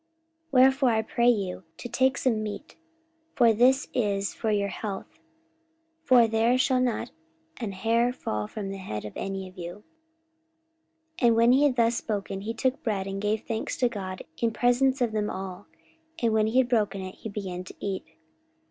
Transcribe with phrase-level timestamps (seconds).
[0.01, 0.09] 44:027:034
[0.53, 2.75] Wherefore I pray you to take some meat:
[3.35, 5.19] for this is for your health:
[6.03, 7.11] for there shall not
[7.57, 9.83] an hair fall from the head of any of you.
[11.19, 14.23] 44:027:035 And when he had thus spoken, he took bread, and gave thanks to God
[14.39, 15.67] in presence of them all:
[16.19, 18.05] and when he had broken it, he began to eat.